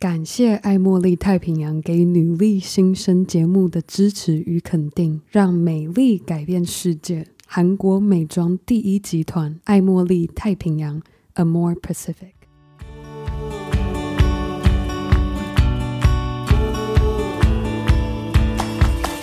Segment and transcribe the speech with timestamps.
[0.00, 7.26] 感谢爱茉莉太平洋给女力新生节目的支持与肯定，让美丽改变世界。
[7.44, 11.02] 韩国美妆第一集团爱茉莉太平洋
[11.34, 12.37] ，Amore Pacific。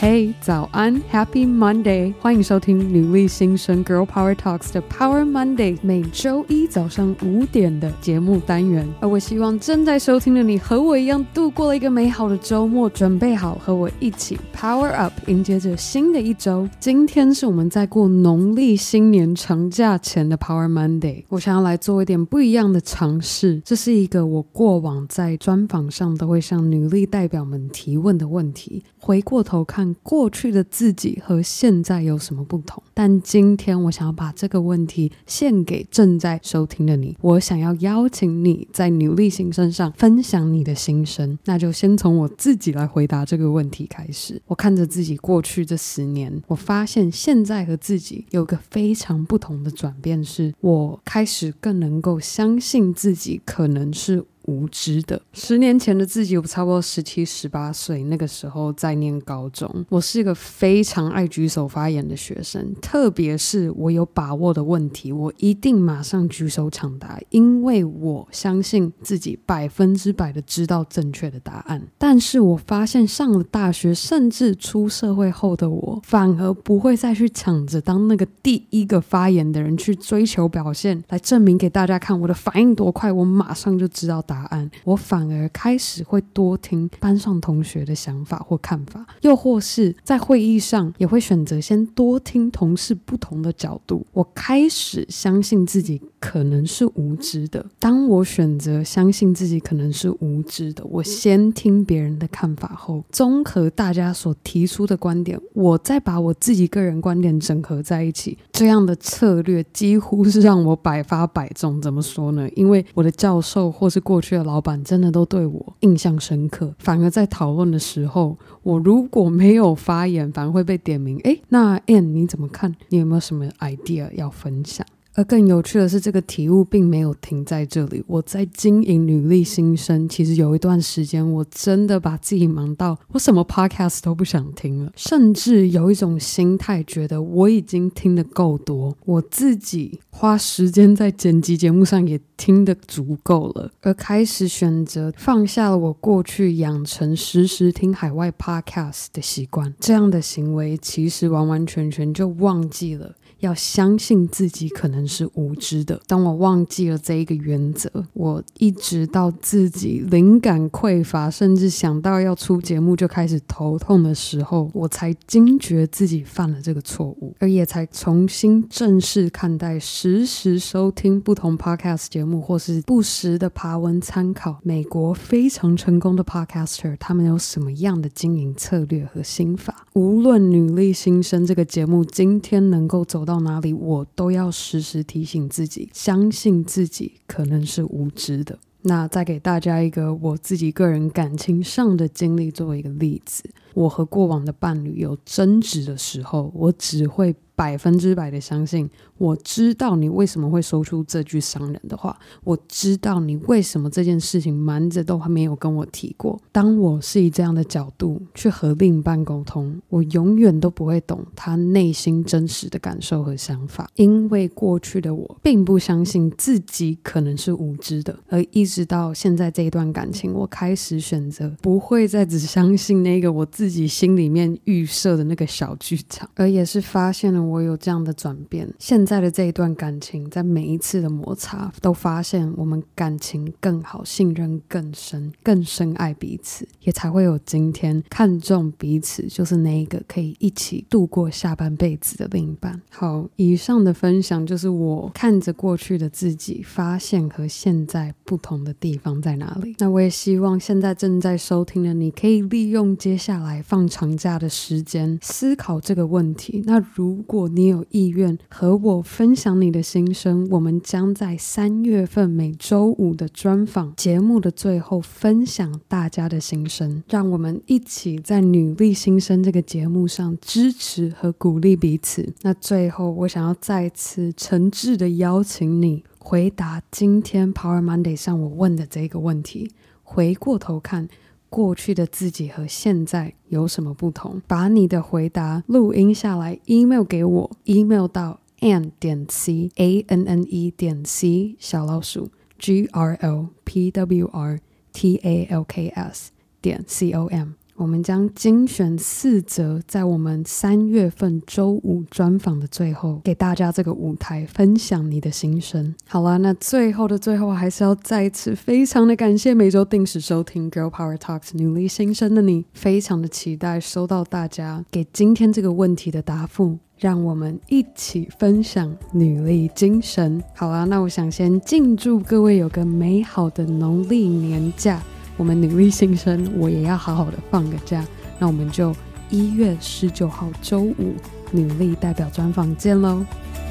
[0.05, 2.13] ，hey, 早安，Happy Monday！
[2.19, 8.87] 欢迎收听女力新生 Girl Power Talks 的 Power Monday，每周一早上五点的节目单元。
[9.01, 16.69] 而我希望正在收听的你和我一样度过了一个美好的周末，准备好和我一起 Power Up，迎接着新的一周。
[16.79, 23.59] 今天是我们在过农历新年长假前的 Power Monday，我想要来做一点不一样的尝试。
[23.65, 28.83] 这是一个我过往在专访上都会向女力代表们提问的问题。
[28.99, 29.94] 回过头看。
[30.03, 32.81] 过去的自己和现在有什么不同？
[32.93, 37.17] 但今天我想要把这个问题献给正在收听的你。
[37.21, 41.37] 我想要邀请你在女力新生上分享你的心声。
[41.45, 44.41] 那就先从我自己来回答这个问题开始。
[44.47, 54.25] 我看着自己过去这十年，我发现现在和自己有个非常不同的转变，是我开始更能够相信自己可能是。
[54.47, 55.21] 无知的。
[55.33, 59.85] 十年前的自己，我差不多十七、十八岁，那个时候在念高中。
[59.89, 71.81] 我是一个非常爱举手发言的学生，特别是我有把握的问题，我一定马上举手抢答，因为我相信自己百分之百的知道正确的答案。
[71.97, 84.34] 但是我发现上了大学，甚至出社会后的我，反而不会再去抢着当那个第一个发言的人，去追求表现，来证明给大家看我的反应多快，我马上就知道答。
[84.35, 94.05] 答案，我反而开始会多听班上同学的想法或看法，又或是在会议上也会选择先多听同事不同的角度。
[94.11, 97.63] 我开始相信自己可能是无知的。
[97.77, 108.35] 当我选择相信自己可能是无知的，我先听别人的看法后，综合大家所提出的观点，我再把我自己个人观点整合在一起。
[108.51, 111.79] 这样的策略几乎是让我百发百中。
[111.79, 112.49] 怎么说呢？
[112.55, 121.19] 因为我的教授或是过去的老板真的都对我印象深刻，反而在讨论的时候，我如果没有发言，反而会被点名。
[121.19, 122.75] 诶，那 Ann 你怎么看？
[122.89, 124.83] 你有没有什么 idea 要分享？
[125.15, 128.03] 而更有趣的是，这个体悟并没有停在这里。
[128.05, 149.73] 我在经营女力新生，其实有一段时间，我真的把自己忙到我什么 podcast 都不想听了，甚至有一种心态，觉得我已经听得够多，我自己花时间在剪辑节目上也听得足够了，而开始选择放下了我过去养成时时听海外 podcast 的习惯。
[149.77, 153.13] 这样的行为，其实完完全全就忘记了。
[153.39, 156.01] 要相信自己可能是无知的。
[156.07, 169.77] 当我忘记了这一个原则，我一直到自己灵感匮乏，甚至想到要出节目就开始头痛的时候，我才惊觉自己犯了这个错误，而也才重新正视看待
[170.07, 179.87] 实时收听不同 podcast 节目，或是不时的爬文参考美国非常成功的 podcaster，他们有什么样的经营策略和心法。
[179.93, 188.59] 无论女力新生这个节目今天能够走到哪里，我都要时时提醒自己，相信自己可能是无知的。
[188.83, 197.35] 那再给大家一个我自己个人感情上的经历作为一个例子，我和过往的伴侣有争执的时候，我只会。
[197.55, 206.37] 百分之百的相信，我知道你为什么会说出这句伤人的话，我知道你为什么这件事情瞒着都还没有跟我提过。
[206.51, 227.44] 当我是以这样的角度去和另一半沟通，我永远都不会懂他内心真实的感受和想法，因为过去的我并不相信自己可能是无知的，而一直到现在这一段感情，我开始选择不会再只相信那个我自己心里面预设的那个小剧场，而也是发现了。
[227.47, 242.81] 我有这样的转变，现在的这一段感情，在每一次的摩擦，都发现我们感情更好，信任更深，更深爱彼此，也才会有今天看重彼此，就是那一个可以一起度过下半辈子的另一半。
[242.89, 249.75] 好，以上的分享就是我看着过去的自己，发现和现在不同的地方在哪里。
[249.79, 256.63] 那我也希望现在正在收听的你，可以利用接下来放长假的时间，思考这个问题。
[256.65, 272.33] 那如果如果你有意愿和我分享你的心声，我们将在三月份每周五的专访节目的最后分享大家的心声，让我们一起在女力新生这个节目上支持和鼓励彼此。
[272.43, 279.69] 那最后，我想要再次诚挚的邀请你回答今天 Power Monday 向我问的这个问题。
[280.07, 281.09] 回过头看，
[281.55, 284.41] 过去的自己和现在有什么不同？
[284.45, 293.47] 把你的回答录音下来，email 给我，email 到 ann 点 c a n n e 点 c 小老鼠 g r l
[293.63, 294.59] p w r
[294.91, 297.53] t a l k s 点 c o m。
[297.77, 305.93] 我们将精选四则，在我们三月份周五专访的最后，给大家这个舞台，分享你的心声。
[306.07, 320.41] 好了，那最后的最后，还是要再一次非常的感谢每周定时收听 Girl Power Talks 女力心声的你，非常的期待收到大家给今天这个问题的答复，让我们一起分享女力精神。
[320.55, 325.03] 好啦，那我想先敬祝各位有个美好的农历年假。
[325.37, 328.05] 我们女力新生，我也要好好的放个假。
[328.39, 328.95] 那我们就
[329.29, 331.15] 一月十九号周五
[331.51, 333.25] 女力代表专访见喽，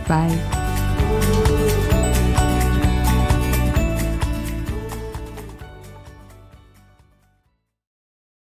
[0.06, 0.63] 拜。